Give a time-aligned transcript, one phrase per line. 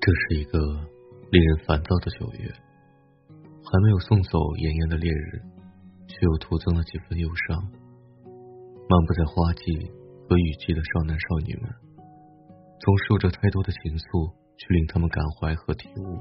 [0.00, 0.58] 这是一个
[1.30, 2.48] 令人烦躁的九月，
[3.28, 5.42] 还没有送走炎炎的烈日，
[6.06, 7.62] 却又徒增了几分忧伤。
[8.88, 9.62] 漫步在花季
[10.26, 11.68] 和雨季的少男少女们，
[12.80, 16.16] 总是有着太多的情愫去令他们感怀和体悟。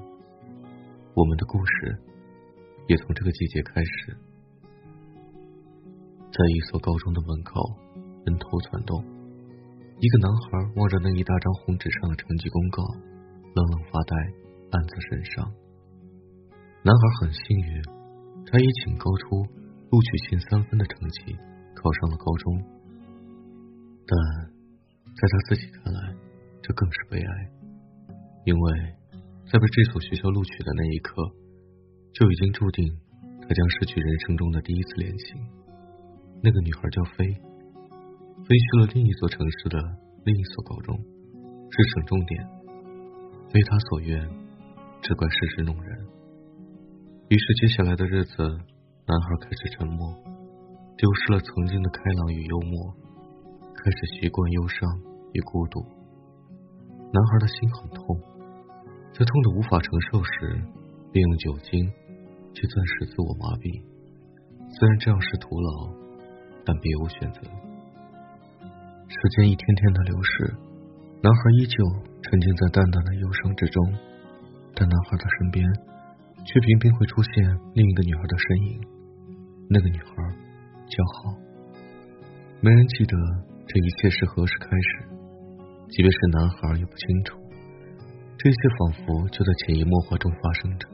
[1.13, 1.97] 我们的故事
[2.87, 4.17] 也从这个季节开始，
[6.27, 7.61] 在一所高中的门口，
[8.25, 8.99] 人头攒动，
[10.01, 12.83] 一个男孩望着那一大张红纸上的成绩公告。
[13.57, 14.15] 冷冷发呆，
[14.69, 15.51] 暗自神伤。
[16.85, 17.81] 男孩很幸运，
[18.45, 19.41] 他以仅高出
[19.89, 21.33] 录取前三分的成绩
[21.73, 22.61] 考上了高中，
[24.05, 24.13] 但
[25.09, 26.13] 在他自己看来，
[26.61, 27.49] 这更是悲哀，
[28.45, 28.93] 因为
[29.49, 31.15] 在被这所学校录取的那一刻，
[32.13, 32.85] 就已经注定
[33.41, 35.41] 他将失去人生中的第一次恋情。
[36.43, 39.79] 那个女孩叫飞，飞去了另一座城市的
[40.25, 40.95] 另一所高中，
[41.71, 42.56] 是省重点。
[43.49, 44.27] 非他所愿，
[45.01, 46.05] 只怪世事弄人。
[47.29, 50.13] 于是，接下来的日子，男孩开始沉默，
[50.97, 52.93] 丢失了曾经的开朗与幽默，
[53.73, 54.89] 开始习惯忧伤
[55.31, 55.79] 与孤独。
[55.79, 58.19] 男孩的心很痛，
[59.13, 60.61] 在痛的无法承受时，
[61.13, 61.89] 便用酒精
[62.53, 63.81] 去暂时自我麻痹。
[64.77, 65.89] 虽然这样是徒劳，
[66.65, 67.39] 但别无选择。
[69.07, 70.53] 时间一天天的流逝，
[71.23, 72.16] 男孩依旧。
[72.29, 73.81] 沉浸在淡淡的忧伤之中，
[74.75, 75.63] 但男孩的身边
[76.43, 77.33] 却频频会出现
[77.73, 78.81] 另一个女孩的身影。
[79.69, 80.11] 那个女孩
[80.91, 81.31] 叫好，
[82.59, 83.15] 没人记得
[83.65, 85.07] 这一切是何时开始，
[85.87, 87.39] 即便是男孩也不清楚。
[88.37, 90.87] 这一切仿佛就在潜移默化中发生着。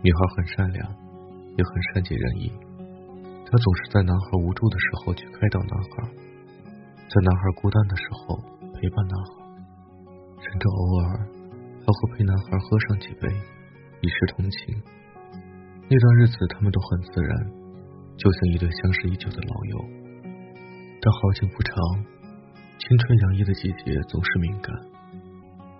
[0.00, 0.88] 女孩很善良，
[1.58, 2.52] 也很善解人意。
[3.44, 6.08] 她总是在男孩无助的时候去开导男孩，
[7.08, 8.36] 在男孩孤单的时候
[8.74, 9.39] 陪伴男孩。
[10.40, 11.18] 甚至偶尔
[11.80, 13.28] 还会陪男孩喝上几杯，
[14.00, 14.82] 以示同情。
[15.88, 17.36] 那段日子，他们都很自然，
[18.16, 19.84] 就像一对相识已久的老友。
[21.02, 21.74] 但好景不长，
[22.78, 24.74] 青春洋溢的季节总是敏感，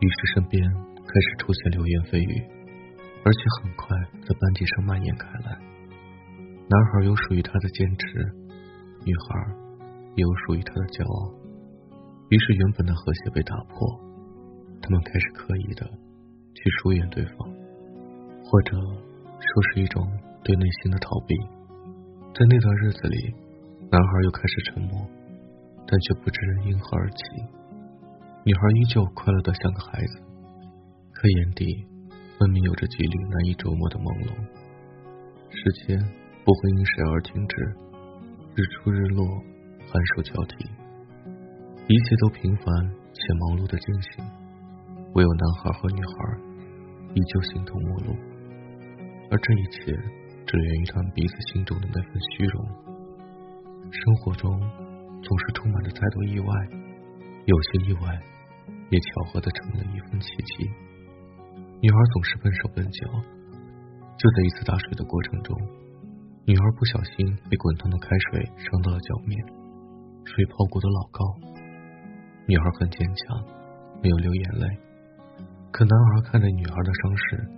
[0.00, 2.42] 于是身边开始出现流言蜚语，
[3.24, 3.86] 而且很快
[4.26, 5.56] 在班级上蔓延开来。
[6.68, 8.18] 男孩有属于他的坚持，
[9.04, 9.56] 女孩
[10.16, 11.34] 也有属于他的骄傲，
[12.28, 14.09] 于是原本的和谐被打破。
[14.82, 15.86] 他们开始刻意的
[16.54, 17.48] 去疏远对方，
[18.44, 20.06] 或者说是一种
[20.42, 21.34] 对内心的逃避。
[22.34, 23.34] 在那段日子里，
[23.90, 25.06] 男孩又开始沉默，
[25.86, 27.16] 但却不知因何而起。
[28.44, 30.18] 女孩依旧快乐的像个孩子，
[31.12, 31.86] 可眼底
[32.38, 34.32] 分明有着几缕难以琢磨的朦胧。
[35.50, 35.98] 时间
[36.44, 37.76] 不会因谁而停止，
[38.54, 39.26] 日出日落，
[39.90, 40.64] 寒暑交替，
[41.86, 42.64] 一切都平凡
[43.12, 44.39] 且忙碌的进行。
[45.14, 46.14] 唯有男孩和女孩
[47.14, 48.14] 依旧形同陌路，
[49.30, 49.92] 而这一切
[50.46, 52.64] 只源于他们彼此心中的那份虚荣。
[53.90, 54.60] 生活中
[55.20, 56.54] 总是充满着太多意外，
[57.44, 58.20] 有些意外
[58.90, 60.70] 也巧合的成了一份奇迹。
[61.80, 63.08] 女孩总是笨手笨脚，
[64.16, 65.56] 就在一次打水的过程中，
[66.46, 69.36] 女孩不小心被滚烫的开水伤到了脚面，
[70.24, 71.24] 水泡鼓得老高。
[72.46, 73.42] 女孩很坚强，
[74.02, 74.66] 没有流眼泪。
[75.72, 77.48] 可男孩看着女孩的伤势，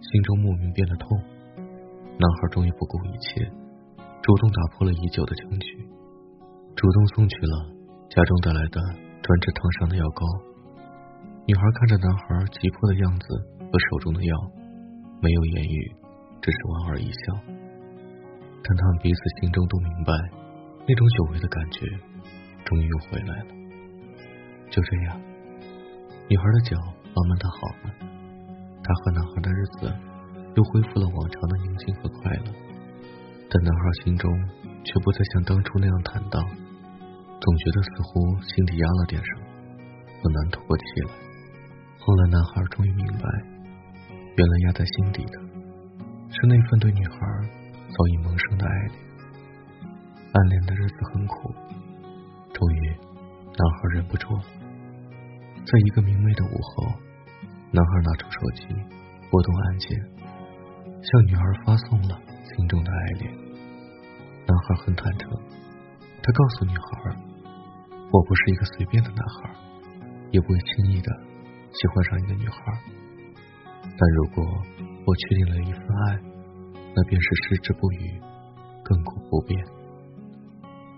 [0.00, 1.18] 心中莫名变得痛。
[2.18, 3.44] 男孩终于不顾一切，
[4.22, 5.88] 主动打破了已久的僵局，
[6.76, 7.70] 主动送去了
[8.08, 8.80] 家中带来的
[9.22, 10.24] 专治烫伤的药膏。
[11.46, 13.26] 女孩看着男孩急迫的样子
[13.58, 14.34] 和手中的药，
[15.20, 15.92] 没有言语，
[16.40, 17.34] 只是莞尔一笑。
[18.62, 20.12] 但他们彼此心中都明白，
[20.86, 21.86] 那种久违的感觉
[22.64, 23.54] 终于又回来了。
[24.70, 25.20] 就这样，
[26.28, 26.76] 女孩的脚。
[27.14, 27.94] 慢慢的好了，
[28.82, 29.92] 他和男孩的日子
[30.54, 32.52] 又恢复了往常的宁静和快乐，
[33.50, 34.30] 但男孩心中
[34.84, 36.42] 却不再像当初那样坦荡，
[37.40, 39.46] 总觉得似乎心底压了点什么，
[40.22, 41.10] 很难透过气来。
[41.98, 43.28] 后来男孩终于明白，
[44.36, 45.40] 原来压在心底的
[46.30, 47.18] 是那份对女孩
[47.90, 48.92] 早已萌生的爱恋。
[50.32, 51.52] 暗恋的日子很苦，
[52.52, 52.88] 终于
[53.44, 54.42] 男孩忍不住了，
[55.68, 56.92] 在一个明媚的午后。
[57.70, 58.64] 男孩拿出手机，
[59.30, 60.00] 拨动按键，
[61.02, 63.30] 向女孩发送了心中的爱恋。
[64.46, 65.30] 男孩很坦诚，
[66.22, 67.14] 他告诉女孩
[68.10, 69.50] ：“我不是一个随便的男孩，
[70.30, 71.12] 也不会轻易的
[71.70, 72.56] 喜欢上一个女孩。
[73.84, 74.42] 但如果
[75.04, 76.18] 我确定了一份爱，
[76.96, 78.18] 那便是矢志不渝，
[78.82, 79.62] 亘古不变。”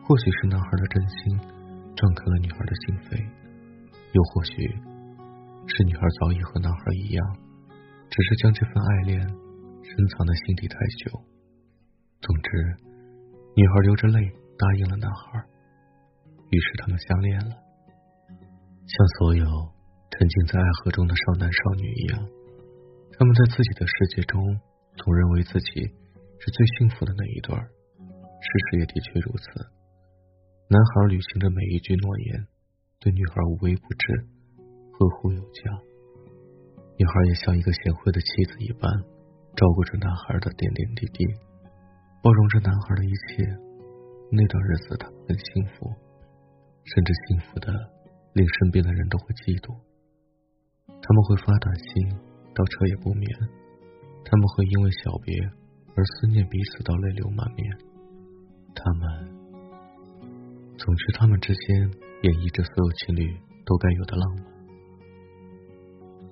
[0.06, 1.40] 或许是男孩的真心
[1.96, 3.26] 撞开了女孩的心扉，
[4.12, 4.52] 又或许……
[5.66, 7.24] 是女孩早已和男孩一样，
[8.10, 10.74] 只是将这份爱恋深藏在心底太
[11.04, 11.14] 久。
[12.20, 12.50] 总之，
[13.54, 14.18] 女孩流着泪
[14.58, 15.38] 答应了男孩，
[16.50, 17.54] 于是他们相恋了。
[18.84, 19.46] 像所有
[20.10, 22.18] 沉浸在爱河中的少男少女一样，
[23.12, 24.42] 他们在自己的世界中
[24.96, 25.86] 总认为自己
[26.40, 27.62] 是最幸福的那一对儿。
[27.62, 29.70] 事实也的确如此。
[30.66, 32.46] 男孩履行着每一句诺言，
[33.00, 34.12] 对女孩无微不至，
[34.92, 35.72] 呵护有加。
[36.98, 38.92] 女孩也像一个贤惠的妻子一般，
[39.56, 41.24] 照顾着男孩的点点滴滴，
[42.22, 43.42] 包容着男孩的一切。
[44.30, 45.88] 那段日子，他们很幸福，
[46.84, 47.72] 甚至幸福的
[48.34, 49.74] 令身边的人都会嫉妒。
[50.86, 52.20] 他们会发短信
[52.52, 53.26] 到彻夜不眠，
[54.28, 55.32] 他们会因为小别
[55.96, 57.64] 而思念彼此到泪流满面。
[58.76, 59.08] 他们，
[60.76, 61.90] 总之，他们之间
[62.22, 63.32] 演绎着所有情侣
[63.64, 64.44] 都该有的浪漫。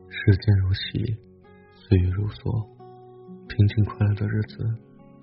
[0.08, 1.16] 时间如洗，
[1.72, 2.44] 岁月如梭，
[3.48, 4.60] 平静快乐的日子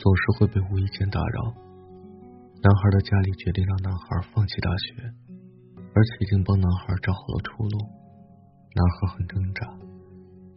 [0.01, 1.53] 总是会被无意间打扰。
[2.65, 5.05] 男孩的家里决定让男孩放弃大学，
[5.93, 7.77] 而且已经帮男孩找好了出路。
[8.73, 9.69] 男孩很挣扎，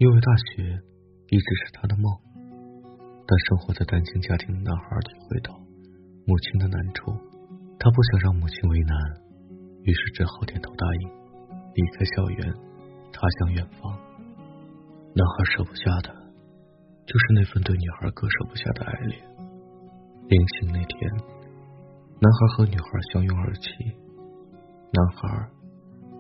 [0.01, 0.73] 因为大学
[1.29, 2.09] 一直是他的梦。
[3.29, 5.53] 但生活在单亲家庭的男孩体会到。
[6.25, 7.13] 母亲的难处，
[7.79, 8.97] 他不想让母亲为难，
[9.89, 11.09] 于是只好点头答应，
[11.73, 12.53] 离开校园，
[13.11, 13.91] 踏向远方。
[15.17, 16.13] 男孩舍不下的，
[17.07, 19.19] 就是那份对女孩割舍不下的爱恋。
[20.29, 21.11] 临行那天，
[22.21, 23.71] 男孩和女孩相拥而泣，
[24.93, 25.49] 男孩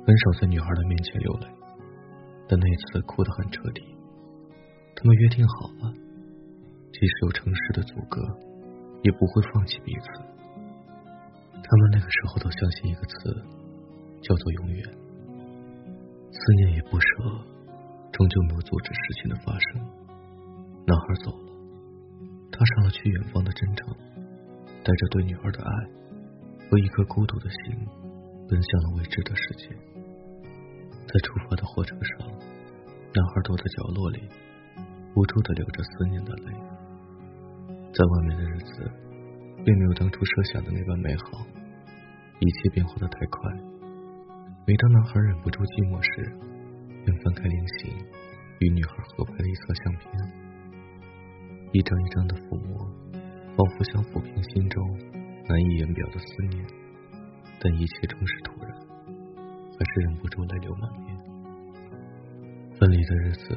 [0.06, 1.46] 很少在女孩的面前流泪，
[2.48, 3.82] 但那次哭得很彻底。
[4.96, 5.92] 他们约定好了，
[6.90, 8.22] 即使有城市的阻隔。
[9.04, 10.37] 也不会放弃彼此。
[11.68, 13.14] 他们那个时候都相信一个词，
[14.22, 14.82] 叫做永远。
[16.32, 17.06] 思念与不舍，
[18.10, 19.82] 终究没有阻止事情的发生。
[20.86, 21.52] 男孩走了，
[22.50, 23.94] 踏上了去远方的征程，
[24.82, 25.70] 带着对女孩的爱
[26.70, 27.76] 和一颗孤独的心，
[28.48, 29.68] 奔向了未知的世界。
[31.04, 32.28] 在出发的火车上，
[33.12, 34.22] 男孩躲在角落里，
[35.14, 36.52] 无助的流着思念的泪。
[37.92, 38.90] 在外面的日子，
[39.66, 41.44] 并没有当初设想的那般美好，
[42.40, 43.50] 一切变化的太快。
[44.66, 46.30] 每当男孩忍不住寂寞时，
[47.04, 47.90] 便翻开菱形
[48.60, 50.06] 与女孩合拍的一册相片，
[51.72, 52.78] 一张一张的抚摸，
[53.56, 54.78] 仿佛想抚平心中
[55.48, 56.62] 难以言表的思念。
[57.58, 61.10] 但一切终是突然，还是忍不住泪流满面。
[62.78, 63.50] 分离的日子，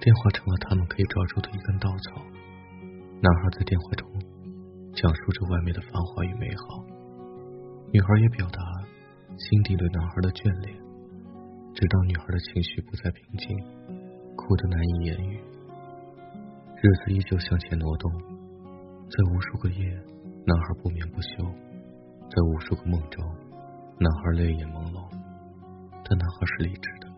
[0.00, 2.20] 电话成了他们可以抓住的一根稻草。
[3.22, 4.04] 男孩在电话中
[4.92, 6.84] 讲述着外面的繁华与美好，
[7.92, 8.58] 女孩也表达
[9.36, 10.72] 心底对男孩的眷恋，
[11.74, 13.52] 直到女孩的情绪不再平静，
[14.34, 15.36] 哭得难以言语。
[16.80, 18.10] 日子依旧向前挪动，
[19.12, 19.84] 在无数个夜，
[20.48, 21.44] 男孩不眠不休；
[22.32, 23.22] 在无数个梦中，
[24.00, 25.04] 男孩泪眼朦胧。
[26.00, 27.12] 但男孩是理智的，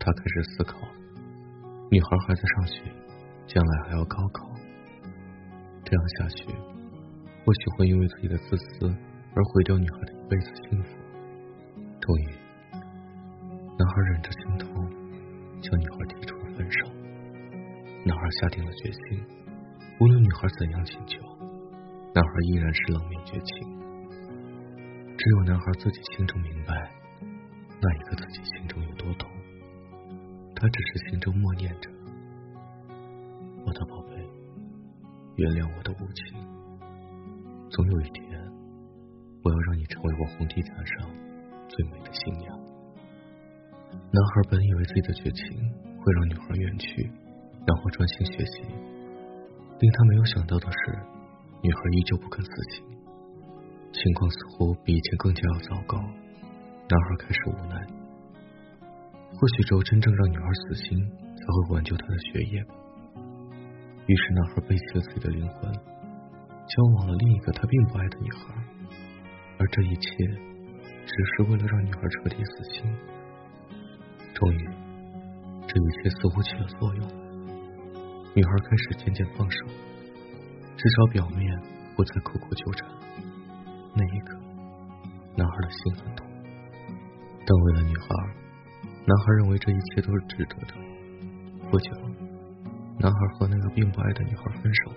[0.00, 0.82] 他开始思考：
[1.92, 2.82] 女孩还在上学，
[3.46, 4.50] 将来还要高考。
[5.84, 6.50] 这样下去，
[7.46, 8.92] 或许会因为自己的自私
[9.34, 10.90] 而毁掉女孩的一辈子幸福。
[12.00, 12.28] 终于，
[13.78, 14.68] 男孩忍着心痛，
[15.62, 16.86] 向女孩提出了分手。
[18.04, 19.24] 男孩下定了决心，
[20.00, 21.20] 无论女孩怎样请求，
[22.14, 23.80] 男孩依然是冷面绝情。
[25.16, 26.90] 只有男孩自己心中明白，
[27.80, 29.30] 那一刻自己心中有多痛。
[30.54, 31.88] 他只是心中默念着
[33.64, 34.10] ：“我的宝贝。”
[35.36, 36.38] 原谅我的无情，
[37.70, 38.31] 总有一天，
[39.44, 41.10] 我要让你成为我红地毯上
[41.68, 42.56] 最美的新娘。
[43.92, 45.58] 男孩本以为自己的绝情
[45.98, 47.10] 会让女孩远去，
[47.66, 48.62] 然后专心学习，
[49.80, 50.98] 令他没有想到的是，
[51.62, 52.84] 女孩依旧不肯死心。
[53.92, 57.86] 情况似乎比以前更加要糟糕，男孩开始无奈。
[59.34, 60.98] 或许只有真正让女孩死心，
[61.36, 62.64] 才会挽救她的学业。
[64.06, 68.54] 于是，男孩背弃了自己的灵魂，交往了另一个他并不爱的女孩，
[69.62, 70.10] 而这一切
[71.06, 72.82] 只是为了让女孩彻底死心。
[74.34, 74.68] 终于，
[75.68, 77.06] 这一切似乎起了作用，
[78.34, 79.58] 女孩开始渐渐放手，
[80.76, 81.62] 至少表面
[81.94, 82.88] 不再苦苦纠缠。
[83.94, 84.36] 那一刻，
[85.36, 86.26] 男孩的心很痛，
[87.46, 88.06] 但为了女孩，
[89.06, 90.74] 男孩认为这一切都是值得的。
[91.70, 91.92] 不久。
[92.98, 94.92] 男孩和那个并不爱的女孩分手，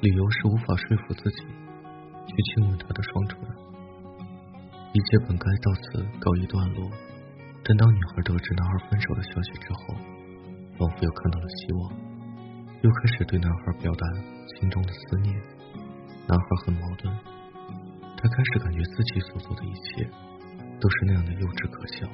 [0.00, 1.44] 理由是无法说服自己
[2.26, 3.38] 去亲吻她的双唇。
[4.92, 6.88] 一切本该到此告一段落，
[7.64, 9.94] 但当女孩得知男孩分手的消息之后，
[10.78, 11.92] 仿佛又看到了希望，
[12.82, 14.06] 又开始对男孩表达
[14.54, 15.34] 心中的思念。
[16.26, 17.12] 男孩很矛盾，
[18.16, 20.08] 他开始感觉自己所做的一切
[20.80, 22.08] 都是那样的幼稚可笑。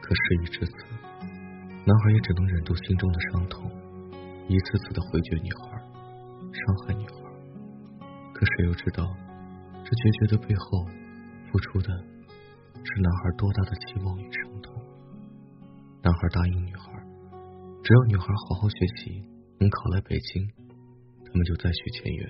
[0.00, 0.72] 可事已至此，
[1.84, 3.70] 男孩也只能忍住心中的伤痛，
[4.48, 5.76] 一次次的回绝女孩，
[6.52, 7.23] 伤害女孩。
[8.34, 9.16] 可谁又知道，
[9.84, 10.84] 这决绝的背后，
[11.50, 14.74] 付出的是男孩多大的期望与伤痛？
[16.02, 16.92] 男孩答应女孩，
[17.82, 19.22] 只要女孩好好学习，
[19.58, 20.46] 能考来北京，
[21.24, 22.28] 他们就再续前缘。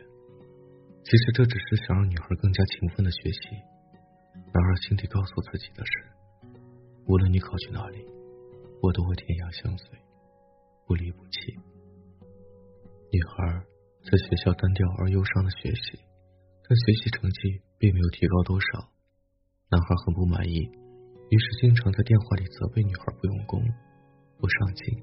[1.03, 3.49] 其实这只是想让女孩更加勤奋的学习。
[4.53, 5.93] 男孩心底告诉自己的是。
[7.07, 8.07] 无论你考去哪里，
[8.81, 9.99] 我都会天涯相随，
[10.87, 11.59] 不离不弃。
[13.13, 13.63] 女孩
[14.05, 15.99] 在学校单调而忧伤的学习，
[16.69, 18.89] 但学习成绩并没有提高多少。
[19.71, 20.59] 男孩很不满意，
[21.31, 23.65] 于是经常在电话里责备女孩不用功、
[24.39, 25.03] 不上进。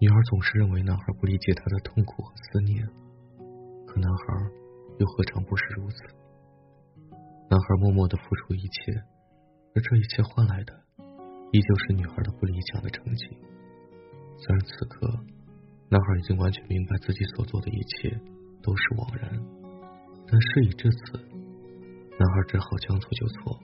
[0.00, 2.82] 女孩总是认为男孩不理解她的痛苦和思念，
[3.86, 4.50] 可男孩
[4.98, 5.96] 又何尝不是如此？
[7.50, 8.92] 男孩默默的付出一切，
[9.74, 10.72] 而这一切换来的。
[11.52, 13.26] 依旧是女孩的不理想的成绩。
[14.38, 15.08] 虽然此刻，
[15.90, 18.10] 男孩已经完全明白自己所做的一切
[18.62, 19.30] 都是枉然，
[20.26, 21.18] 但事已至此，
[22.18, 23.58] 男孩只好将错就错，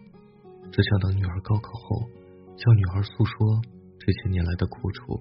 [0.72, 2.08] 只想等女儿高考后，
[2.56, 3.60] 向女孩诉说
[3.98, 5.20] 这些年来的苦楚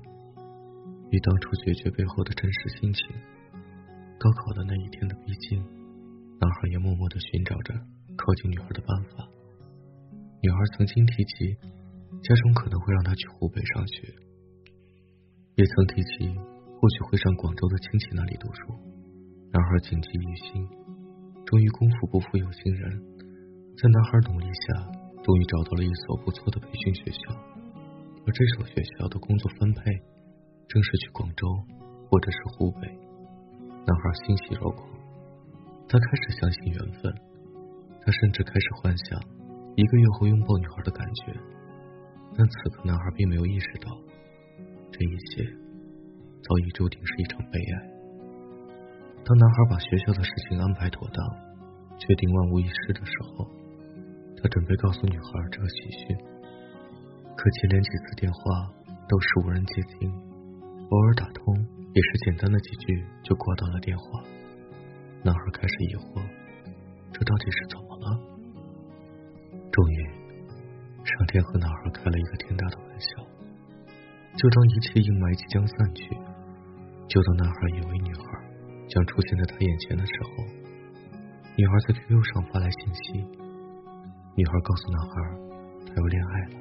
[1.12, 3.08] 与当初决绝背后的真实心情。
[4.18, 5.60] 高考的那一天的逼近，
[6.40, 7.74] 男孩也默默的寻找着
[8.16, 9.28] 靠近女孩的办法。
[10.42, 11.58] 女孩曾经提及。
[12.22, 14.08] 家中可能会让他去湖北上学，
[15.56, 16.40] 也曾提起
[16.84, 18.76] 或许会上广州的亲戚那里读书。
[19.54, 20.68] 男孩谨记于心，
[21.46, 23.00] 终于功夫不负有心人，
[23.80, 24.92] 在男孩努力下，
[25.24, 27.32] 终于找到了一所不错的培训学校。
[28.28, 29.96] 而这所学校的工作分配，
[30.68, 31.48] 正是去广州
[32.12, 32.92] 或者是湖北。
[33.88, 34.86] 男孩欣喜若狂，
[35.88, 37.16] 他开始相信缘分，
[38.04, 39.24] 他甚至开始幻想
[39.78, 41.32] 一个月后拥抱女孩的感觉。
[42.36, 43.88] 但此刻，男孩并没有意识到，
[44.92, 45.48] 这一切
[46.44, 47.74] 早已注定是一场悲哀。
[49.24, 51.24] 当男孩把学校的事情安排妥当，
[51.98, 53.48] 确定万无一失的时候，
[54.36, 56.18] 他准备告诉女孩这个喜讯。
[57.36, 58.40] 可接连几次电话
[59.08, 61.56] 都是无人接听，偶尔打通
[61.94, 64.22] 也是简单的几句就挂断了电话。
[65.24, 66.22] 男孩开始疑惑，
[67.12, 68.20] 这到底是怎么了？
[69.72, 70.24] 终于。
[71.04, 73.08] 上天和男孩开了一个天大的玩笑，
[74.38, 76.16] 就当一切阴霾即将散去，
[77.14, 78.24] 就当男孩以为女孩
[78.90, 80.44] 将出现在他眼前的时候，
[81.56, 83.14] 女孩在 QQ 上发来信息。
[84.34, 85.14] 女孩告诉男孩
[85.86, 86.58] 她要恋爱了，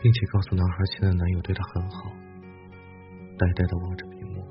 [0.00, 2.12] 并且告诉男孩现在男友对她很好。
[3.36, 4.46] 呆呆的望着屏幕，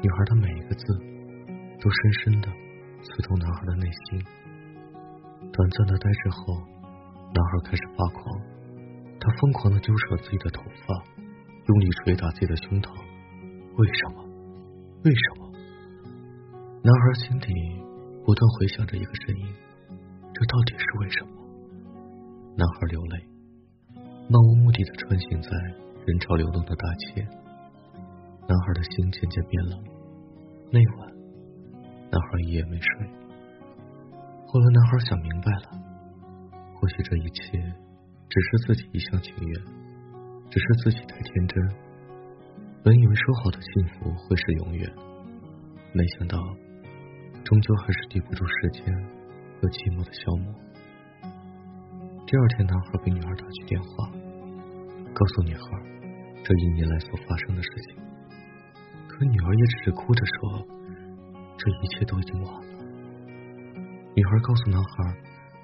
[0.00, 0.86] 女孩的每一个字
[1.82, 2.48] 都深深的
[3.02, 4.24] 刺痛男孩的内心。
[5.50, 6.62] 短暂的呆滞后。
[7.32, 8.40] 男孩开始发狂，
[9.20, 11.04] 他疯狂的揪扯自己的头发，
[11.68, 12.90] 用力捶打自己的胸膛。
[13.76, 14.24] 为什么？
[15.04, 15.50] 为什么？
[16.82, 17.46] 男孩心底
[18.24, 19.46] 不断回想着一个声音：
[20.32, 21.30] 这到底是为什么？
[22.56, 23.24] 男孩流泪，
[24.28, 25.50] 漫无目的的穿行在
[26.04, 27.26] 人潮流动的大街。
[28.48, 29.84] 男孩的心渐渐变冷。
[30.72, 31.12] 那晚，
[32.10, 33.06] 男孩一夜没睡。
[34.46, 35.80] 后来，男孩想明白了。
[36.74, 37.58] 或许这一切
[38.28, 39.64] 只是自己一厢情愿，
[40.50, 41.89] 只是自己太天真。
[42.82, 44.90] 本以为说好的幸福会是永远，
[45.92, 46.38] 没想到
[47.44, 48.84] 终究还是抵不住时间
[49.60, 50.54] 和寂寞的消磨。
[52.26, 54.08] 第二天，男孩给女孩打去电话，
[55.12, 55.62] 告诉女孩
[56.42, 58.00] 这一年来所发生的事情。
[59.08, 60.64] 可女孩也只是哭着说
[61.60, 62.80] ：“这一切都已经晚了。”
[64.16, 65.16] 女孩告诉男孩。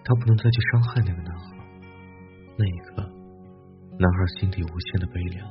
[0.09, 1.51] 她不能再去伤害那个男孩。
[2.57, 3.03] 那一刻，
[3.99, 5.51] 男孩心底无限的悲凉。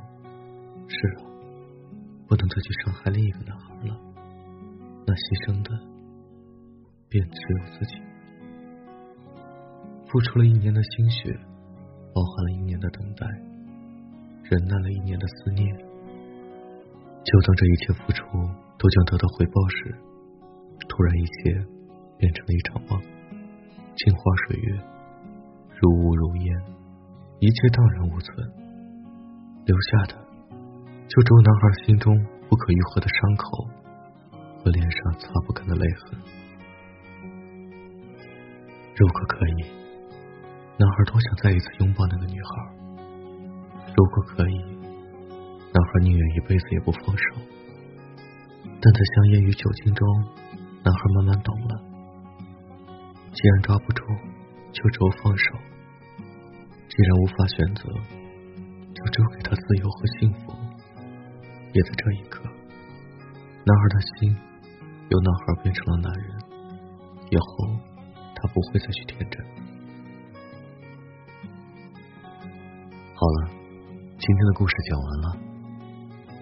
[0.87, 1.34] 是啊，
[2.35, 3.95] 不能再去伤害另一个男孩了。
[5.07, 5.71] 那牺牲的，
[7.07, 7.95] 便只有自己。
[10.11, 11.31] 付出了一年的心血，
[12.11, 13.25] 包含了一年的等待，
[14.43, 15.63] 忍耐了一年的思念。
[17.23, 18.25] 就当这一切付出
[18.77, 19.95] 都将得到回报时，
[20.89, 21.55] 突然一切
[22.19, 22.99] 变成了一场梦。
[23.95, 24.75] 镜花水月，
[25.79, 26.51] 如雾如烟，
[27.39, 28.35] 一切荡然无存，
[29.63, 30.24] 留下的
[31.07, 32.13] 就只有男孩心中
[32.49, 33.67] 不可愈合的伤口
[34.57, 36.19] 和脸上擦不干的泪痕。
[38.95, 39.85] 如果可以
[40.77, 42.75] 男孩多想再一次拥抱那个女孩。
[43.95, 44.55] 如果可以
[45.73, 47.23] 男孩宁愿一辈子也不放手。
[48.63, 50.07] 但在香烟与酒精中
[50.83, 51.81] 男孩慢慢懂了
[53.33, 54.03] 既然抓不住
[54.71, 55.53] 就只有放手。
[56.87, 57.83] 既然无法选择
[58.93, 60.64] 就只有给他自由和幸福。
[61.75, 62.41] 也在这一刻，
[63.65, 64.37] 男孩的心
[65.09, 66.31] 由男孩变成了男人。
[67.29, 67.67] 以后，
[68.33, 69.45] 他不会再去天真。
[73.13, 73.49] 好了，
[74.17, 75.37] 今天的故事讲完了，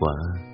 [0.01, 0.52] 晚安，